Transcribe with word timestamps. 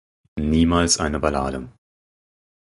Niemals 0.39 0.97
eine 0.99 1.19
Ballade. 1.19 1.69